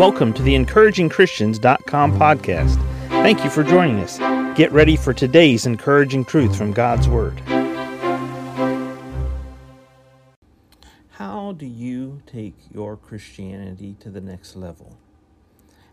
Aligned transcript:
Welcome 0.00 0.32
to 0.32 0.42
the 0.42 0.54
encouragingchristians.com 0.54 2.18
podcast. 2.18 2.76
Thank 3.08 3.44
you 3.44 3.50
for 3.50 3.62
joining 3.62 3.98
us. 3.98 4.16
Get 4.56 4.72
ready 4.72 4.96
for 4.96 5.12
today's 5.12 5.66
encouraging 5.66 6.24
truth 6.24 6.56
from 6.56 6.72
God's 6.72 7.06
Word. 7.06 7.38
How 11.10 11.52
do 11.52 11.66
you 11.66 12.22
take 12.24 12.54
your 12.72 12.96
Christianity 12.96 13.94
to 14.00 14.08
the 14.08 14.22
next 14.22 14.56
level? 14.56 14.96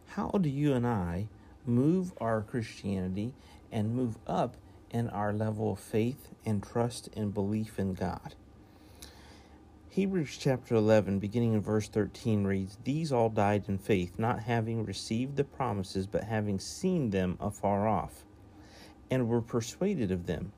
How 0.06 0.30
do 0.30 0.48
you 0.48 0.74
and 0.74 0.88
I 0.88 1.28
move 1.66 2.14
our 2.22 2.44
Christianity 2.44 3.34
and 3.74 3.94
move 3.94 4.16
up 4.26 4.56
in 4.90 5.10
our 5.10 5.34
level 5.34 5.74
of 5.74 5.82
faith 5.82 6.30
and 6.46 6.64
trust 6.64 7.10
and 7.14 7.34
belief 7.34 7.78
in 7.78 7.94
God? 7.94 8.36
Hebrews 9.98 10.38
chapter 10.38 10.76
11, 10.76 11.18
beginning 11.18 11.54
in 11.54 11.62
verse 11.62 11.90
13, 11.90 12.44
reads 12.44 12.78
These 12.84 13.12
all 13.12 13.30
died 13.30 13.64
in 13.68 13.80
faith, 13.80 14.20
not 14.20 14.44
having 14.44 14.86
received 14.86 15.36
the 15.36 15.44
promises, 15.44 16.06
but 16.06 16.26
having 16.26 16.60
seen 16.60 17.10
them 17.10 17.36
afar 17.40 17.88
off, 17.88 18.24
and 19.10 19.28
were 19.28 19.42
persuaded 19.42 20.12
of 20.12 20.28
them, 20.28 20.52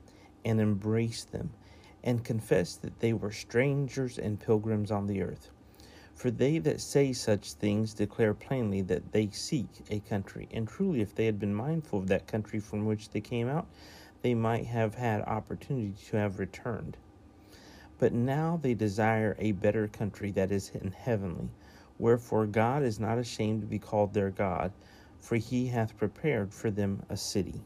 and 0.44 0.60
embraced 0.60 1.32
them, 1.32 1.54
and 2.04 2.22
confessed 2.22 2.82
that 2.82 3.00
they 3.00 3.14
were 3.14 3.32
strangers 3.32 4.18
and 4.18 4.40
pilgrims 4.40 4.90
on 4.90 5.06
the 5.06 5.22
earth. 5.22 5.48
For 6.14 6.30
they 6.30 6.58
that 6.58 6.82
say 6.82 7.14
such 7.14 7.54
things 7.54 7.94
declare 7.94 8.34
plainly 8.34 8.82
that 8.82 9.12
they 9.12 9.30
seek 9.30 9.70
a 9.88 10.00
country. 10.00 10.48
And 10.50 10.68
truly, 10.68 11.00
if 11.00 11.14
they 11.14 11.24
had 11.24 11.38
been 11.38 11.54
mindful 11.54 12.00
of 12.00 12.08
that 12.08 12.26
country 12.26 12.60
from 12.60 12.84
which 12.84 13.08
they 13.08 13.22
came 13.22 13.48
out, 13.48 13.68
they 14.20 14.34
might 14.34 14.66
have 14.66 14.96
had 14.96 15.22
opportunity 15.22 15.94
to 16.08 16.18
have 16.18 16.38
returned. 16.38 16.98
But 18.00 18.14
now 18.14 18.58
they 18.62 18.72
desire 18.72 19.36
a 19.38 19.52
better 19.52 19.86
country 19.86 20.30
that 20.30 20.50
is 20.50 20.70
in 20.70 20.90
heavenly. 20.90 21.50
Wherefore 21.98 22.46
God 22.46 22.82
is 22.82 22.98
not 22.98 23.18
ashamed 23.18 23.60
to 23.60 23.66
be 23.66 23.78
called 23.78 24.14
their 24.14 24.30
God, 24.30 24.72
for 25.20 25.36
he 25.36 25.66
hath 25.66 25.98
prepared 25.98 26.54
for 26.54 26.70
them 26.70 27.02
a 27.10 27.16
city. 27.18 27.60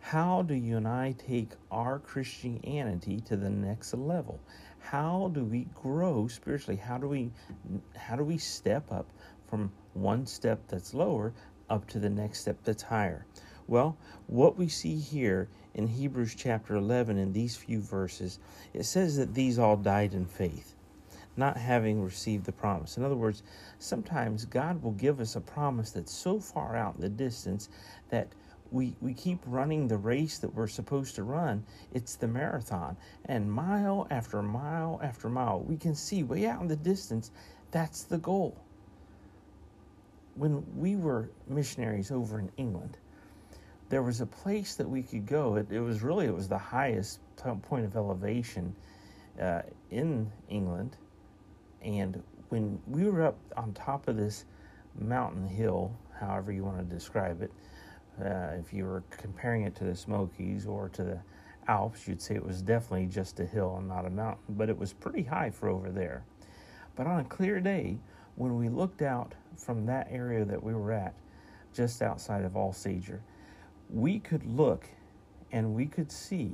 How 0.00 0.42
do 0.42 0.52
you 0.52 0.76
and 0.76 0.86
I 0.86 1.12
take 1.12 1.52
our 1.70 1.98
Christianity 1.98 3.20
to 3.22 3.38
the 3.38 3.48
next 3.48 3.94
level? 3.94 4.38
How 4.80 5.30
do 5.32 5.44
we 5.44 5.66
grow 5.74 6.28
spiritually? 6.28 6.76
How 6.76 6.98
do 6.98 7.08
we 7.08 7.30
how 7.96 8.16
do 8.16 8.24
we 8.24 8.36
step 8.36 8.92
up 8.92 9.06
from 9.46 9.72
one 9.94 10.26
step 10.26 10.60
that's 10.68 10.92
lower 10.92 11.32
up 11.70 11.86
to 11.88 11.98
the 11.98 12.10
next 12.10 12.40
step 12.40 12.58
that's 12.64 12.82
higher? 12.82 13.24
Well, 13.70 13.96
what 14.26 14.58
we 14.58 14.66
see 14.66 14.96
here 14.96 15.48
in 15.74 15.86
Hebrews 15.86 16.34
chapter 16.36 16.74
11 16.74 17.18
in 17.18 17.32
these 17.32 17.54
few 17.54 17.78
verses, 17.80 18.40
it 18.74 18.82
says 18.82 19.16
that 19.16 19.32
these 19.32 19.60
all 19.60 19.76
died 19.76 20.12
in 20.12 20.26
faith, 20.26 20.74
not 21.36 21.56
having 21.56 22.02
received 22.02 22.46
the 22.46 22.52
promise. 22.52 22.96
In 22.96 23.04
other 23.04 23.14
words, 23.14 23.44
sometimes 23.78 24.44
God 24.44 24.82
will 24.82 24.90
give 24.90 25.20
us 25.20 25.36
a 25.36 25.40
promise 25.40 25.92
that's 25.92 26.12
so 26.12 26.40
far 26.40 26.74
out 26.74 26.96
in 26.96 27.00
the 27.00 27.08
distance 27.08 27.68
that 28.08 28.26
we, 28.72 28.96
we 29.00 29.14
keep 29.14 29.38
running 29.46 29.86
the 29.86 29.98
race 29.98 30.38
that 30.38 30.52
we're 30.52 30.66
supposed 30.66 31.14
to 31.14 31.22
run. 31.22 31.62
It's 31.94 32.16
the 32.16 32.26
marathon. 32.26 32.96
And 33.26 33.52
mile 33.52 34.08
after 34.10 34.42
mile 34.42 34.98
after 35.00 35.28
mile, 35.28 35.60
we 35.60 35.76
can 35.76 35.94
see 35.94 36.24
way 36.24 36.44
out 36.44 36.60
in 36.60 36.66
the 36.66 36.74
distance 36.74 37.30
that's 37.70 38.02
the 38.02 38.18
goal. 38.18 38.56
When 40.34 40.66
we 40.76 40.96
were 40.96 41.30
missionaries 41.46 42.10
over 42.10 42.40
in 42.40 42.50
England, 42.56 42.96
there 43.90 44.02
was 44.02 44.20
a 44.20 44.26
place 44.26 44.76
that 44.76 44.88
we 44.88 45.02
could 45.02 45.26
go. 45.26 45.56
It, 45.56 45.70
it 45.70 45.80
was 45.80 46.02
really 46.02 46.26
it 46.26 46.34
was 46.34 46.48
the 46.48 46.56
highest 46.56 47.20
point 47.62 47.84
of 47.84 47.96
elevation 47.96 48.74
uh, 49.40 49.62
in 49.90 50.30
England, 50.48 50.96
and 51.82 52.22
when 52.48 52.80
we 52.86 53.04
were 53.04 53.22
up 53.22 53.36
on 53.56 53.72
top 53.74 54.08
of 54.08 54.16
this 54.16 54.44
mountain 54.98 55.46
hill, 55.46 55.92
however 56.18 56.52
you 56.52 56.64
want 56.64 56.78
to 56.78 56.84
describe 56.84 57.42
it, 57.42 57.50
uh, 58.24 58.58
if 58.58 58.72
you 58.72 58.84
were 58.84 59.02
comparing 59.10 59.62
it 59.62 59.74
to 59.76 59.84
the 59.84 59.94
Smokies 59.94 60.66
or 60.66 60.88
to 60.90 61.02
the 61.02 61.18
Alps, 61.68 62.06
you'd 62.06 62.20
say 62.20 62.34
it 62.34 62.44
was 62.44 62.62
definitely 62.62 63.06
just 63.06 63.40
a 63.40 63.46
hill 63.46 63.76
and 63.78 63.88
not 63.88 64.04
a 64.04 64.10
mountain, 64.10 64.42
but 64.50 64.68
it 64.68 64.76
was 64.76 64.92
pretty 64.92 65.22
high 65.22 65.50
for 65.50 65.68
over 65.68 65.90
there. 65.90 66.24
But 66.96 67.06
on 67.06 67.20
a 67.20 67.24
clear 67.24 67.60
day, 67.60 67.98
when 68.34 68.56
we 68.56 68.68
looked 68.68 69.02
out 69.02 69.34
from 69.56 69.86
that 69.86 70.08
area 70.10 70.44
that 70.44 70.62
we 70.62 70.74
were 70.74 70.92
at, 70.92 71.14
just 71.72 72.02
outside 72.02 72.44
of 72.44 72.52
Alsager, 72.52 73.20
we 73.92 74.18
could 74.18 74.44
look 74.44 74.86
and 75.52 75.74
we 75.74 75.86
could 75.86 76.10
see 76.10 76.52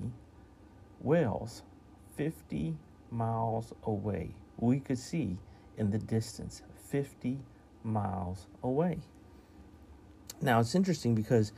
Wales 1.01 1.63
50 2.17 2.77
miles 3.11 3.73
away. 3.85 4.35
We 4.59 4.81
could 4.81 4.99
see 4.99 5.37
in 5.77 5.91
the 5.91 5.99
distance 5.99 6.63
50 6.89 7.39
miles 7.85 8.47
away. 8.63 8.99
Now 10.41 10.61
it's 10.61 10.75
interesting 10.75 11.15
because 11.15 11.53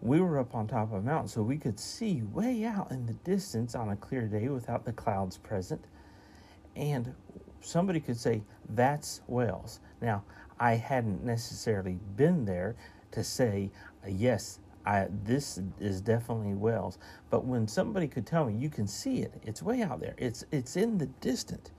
we 0.00 0.20
were 0.20 0.38
up 0.38 0.54
on 0.54 0.66
top 0.66 0.92
of 0.92 0.94
a 0.94 1.02
mountain, 1.02 1.28
so 1.28 1.42
we 1.42 1.58
could 1.58 1.78
see 1.78 2.22
way 2.32 2.64
out 2.64 2.90
in 2.90 3.06
the 3.06 3.12
distance 3.12 3.74
on 3.74 3.90
a 3.90 3.96
clear 3.96 4.26
day 4.26 4.48
without 4.48 4.84
the 4.84 4.92
clouds 4.92 5.36
present. 5.36 5.84
And 6.74 7.14
somebody 7.60 8.00
could 8.00 8.16
say, 8.16 8.42
That's 8.70 9.20
Wales. 9.26 9.80
Now, 10.00 10.24
I 10.58 10.74
hadn't 10.74 11.22
necessarily 11.22 11.98
been 12.16 12.46
there 12.46 12.76
to 13.12 13.22
say, 13.22 13.70
Yes, 14.08 14.60
I, 14.86 15.08
this 15.24 15.60
is 15.80 16.00
definitely 16.00 16.54
Wales. 16.54 16.98
But 17.30 17.44
when 17.44 17.68
somebody 17.68 18.08
could 18.08 18.26
tell 18.26 18.44
me, 18.46 18.54
you 18.54 18.70
can 18.70 18.86
see 18.86 19.18
it, 19.20 19.34
it's 19.44 19.62
way 19.62 19.82
out 19.82 20.00
there, 20.00 20.14
it's, 20.18 20.44
it's 20.50 20.76
in 20.76 20.98
the 20.98 21.06
distant. 21.06 21.70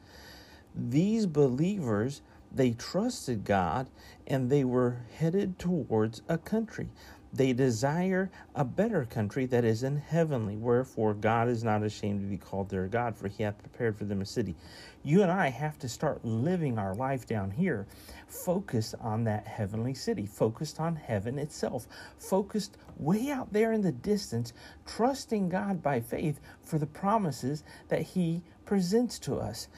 These 0.75 1.25
believers, 1.25 2.21
they 2.51 2.71
trusted 2.71 3.43
God 3.43 3.89
and 4.27 4.49
they 4.49 4.63
were 4.63 5.01
headed 5.17 5.59
towards 5.59 6.21
a 6.29 6.37
country. 6.37 6.89
They 7.33 7.53
desire 7.53 8.29
a 8.55 8.65
better 8.65 9.05
country 9.05 9.45
that 9.47 9.63
is 9.63 9.83
in 9.83 9.97
heavenly. 9.97 10.57
Wherefore, 10.57 11.13
God 11.13 11.47
is 11.47 11.63
not 11.63 11.81
ashamed 11.81 12.21
to 12.21 12.27
be 12.27 12.37
called 12.37 12.69
their 12.69 12.87
God, 12.87 13.15
for 13.15 13.29
he 13.29 13.43
hath 13.43 13.57
prepared 13.57 13.97
for 13.97 14.03
them 14.03 14.21
a 14.21 14.25
city. 14.25 14.55
You 15.03 15.21
and 15.21 15.31
I 15.31 15.49
have 15.49 15.79
to 15.79 15.89
start 15.89 16.25
living 16.25 16.77
our 16.77 16.93
life 16.93 17.25
down 17.25 17.51
here, 17.51 17.87
focused 18.27 18.95
on 18.99 19.23
that 19.23 19.47
heavenly 19.47 19.93
city, 19.93 20.25
focused 20.25 20.79
on 20.79 20.97
heaven 20.97 21.39
itself, 21.39 21.87
focused 22.19 22.77
way 22.97 23.29
out 23.29 23.53
there 23.53 23.71
in 23.71 23.81
the 23.81 23.93
distance, 23.93 24.51
trusting 24.85 25.47
God 25.49 25.81
by 25.81 26.01
faith 26.01 26.39
for 26.61 26.77
the 26.77 26.85
promises 26.85 27.63
that 27.87 28.01
he 28.01 28.43
presents 28.65 29.17
to 29.19 29.35
us 29.35 29.69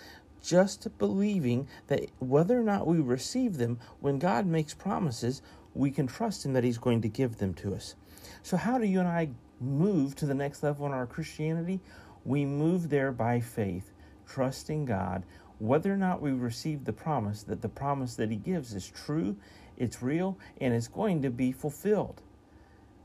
just 0.44 0.85
believing 0.97 1.68
that 1.88 2.09
whether 2.20 2.59
or 2.59 2.64
not 2.64 2.85
we 2.85 3.00
receive 3.00 3.58
them, 3.58 3.80
when 4.02 4.20
God 4.20 4.46
makes 4.46 4.74
promises, 4.74 5.41
we 5.73 5.91
can 5.91 6.07
trust 6.07 6.45
Him 6.45 6.53
that 6.53 6.63
He's 6.63 6.78
going 6.78 7.01
to 7.01 7.07
give 7.07 7.38
them 7.38 7.53
to 7.56 7.73
us. 7.73 7.95
So, 8.41 8.57
how 8.57 8.78
do 8.78 8.85
you 8.85 9.00
and 9.00 9.07
I 9.07 9.29
move 9.59 10.16
to 10.17 10.25
the 10.25 10.34
next 10.34 10.63
level 10.63 10.85
in 10.85 10.91
our 10.91 11.06
Christianity? 11.06 11.79
We 12.25 12.45
move 12.45 12.89
there 12.89 13.11
by 13.11 13.39
faith, 13.39 13.91
trusting 14.28 14.85
God, 14.85 15.23
whether 15.59 15.94
or 15.94 15.97
not 15.97 16.22
we 16.22 16.31
receive 16.31 16.85
the 16.85 16.94
promise, 16.94 17.44
that 17.44 17.61
the 17.61 17.69
promise 17.69 18.16
that 18.16 18.29
He 18.29 18.38
gives 18.38 18.73
is 18.73 18.89
true, 18.89 19.35
it's 19.78 20.01
real, 20.01 20.38
and 20.59 20.73
it's 20.73 20.88
going 20.88 21.22
to 21.22 21.29
be 21.29 21.51
fulfilled 21.51 22.22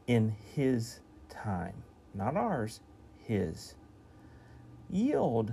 in 0.06 0.35
His 0.55 1.00
time. 1.29 1.83
Not 2.15 2.37
ours, 2.37 2.81
His. 3.23 3.75
Yield 4.91 5.53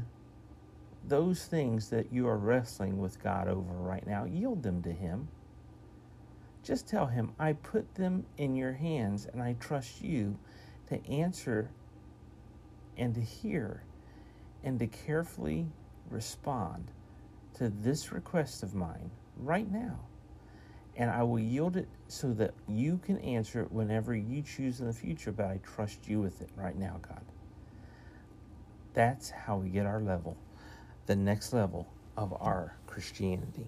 those 1.07 1.45
things 1.45 1.89
that 1.89 2.11
you 2.11 2.27
are 2.27 2.37
wrestling 2.37 2.97
with 2.97 3.21
God 3.21 3.47
over 3.47 3.73
right 3.73 4.05
now, 4.05 4.25
yield 4.25 4.63
them 4.63 4.81
to 4.83 4.91
Him. 4.91 5.27
Just 6.65 6.87
tell 6.87 7.05
Him, 7.05 7.31
I 7.37 7.53
put 7.53 7.93
them 7.93 8.25
in 8.37 8.55
your 8.55 8.73
hands 8.73 9.27
and 9.31 9.41
I 9.41 9.53
trust 9.59 10.01
you 10.01 10.37
to 10.87 11.07
answer 11.07 11.69
and 12.97 13.13
to 13.13 13.21
hear 13.21 13.83
and 14.63 14.79
to 14.79 14.87
carefully 14.87 15.67
respond 16.09 16.89
to 17.53 17.69
this 17.69 18.11
request 18.11 18.63
of 18.63 18.73
mine 18.73 19.11
right 19.37 19.71
now. 19.71 19.99
And 20.97 21.11
I 21.11 21.21
will 21.21 21.39
yield 21.39 21.77
it 21.77 21.87
so 22.07 22.33
that 22.33 22.53
you 22.67 22.99
can 23.05 23.19
answer 23.19 23.61
it 23.61 23.71
whenever 23.71 24.15
you 24.15 24.41
choose 24.41 24.79
in 24.79 24.87
the 24.87 24.93
future, 24.93 25.31
but 25.31 25.45
I 25.45 25.59
trust 25.63 26.07
you 26.07 26.19
with 26.19 26.41
it 26.41 26.49
right 26.55 26.75
now, 26.75 26.99
God. 27.07 27.21
That's 28.95 29.29
how 29.29 29.57
we 29.57 29.69
get 29.69 29.85
our 29.85 30.01
level, 30.01 30.35
the 31.05 31.15
next 31.15 31.53
level 31.53 31.87
of 32.17 32.33
our 32.39 32.75
Christianity. 32.87 33.67